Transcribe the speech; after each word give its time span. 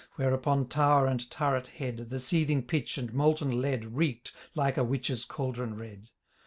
Where 0.15 0.33
upon 0.33 0.67
tower 0.67 1.05
and 1.05 1.29
turret 1.29 1.67
head. 1.77 2.09
The 2.09 2.19
seething 2.19 2.63
pitch 2.63 2.97
and 2.97 3.13
molten 3.13 3.61
lead 3.61 3.85
Reek'd, 3.95 4.31
like 4.55 4.75
a 4.77 4.83
witch's 4.83 5.25
cauldron 5.25 5.75
red. 5.77 6.09